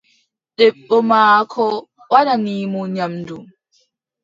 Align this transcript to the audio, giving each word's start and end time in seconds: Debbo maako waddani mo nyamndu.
Debbo 0.57 0.97
maako 1.09 1.63
waddani 2.11 2.55
mo 2.71 2.81
nyamndu. 2.95 3.37